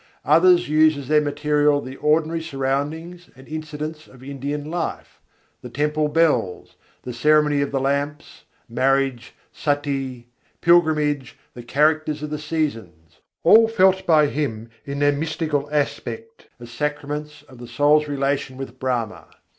Others 0.25 0.67
use 0.67 0.97
as 0.97 1.07
their 1.09 1.21
material 1.21 1.79
the 1.79 1.95
ordinary 1.97 2.41
surroundings 2.41 3.29
and 3.35 3.47
incidents 3.47 4.07
of 4.07 4.23
Indian 4.23 4.71
life: 4.71 5.21
the 5.61 5.69
temple 5.69 6.07
bells, 6.07 6.75
the 7.03 7.13
ceremony 7.13 7.61
of 7.61 7.69
the 7.69 7.79
lamps, 7.79 8.45
marriage, 8.67 9.35
suttee, 9.53 10.25
pilgrimage, 10.59 11.37
the 11.53 11.61
characters 11.61 12.23
of 12.23 12.31
the 12.31 12.39
seasons; 12.39 13.19
all 13.43 13.67
felt 13.67 14.03
by 14.07 14.25
him 14.25 14.71
in 14.85 14.97
their 14.97 15.11
mystical 15.11 15.69
aspect, 15.71 16.47
as 16.59 16.71
sacraments 16.71 17.43
of 17.43 17.59
the 17.59 17.67
soul's 17.67 18.07
relation 18.07 18.57
with 18.57 18.79
Brahma. 18.79 19.27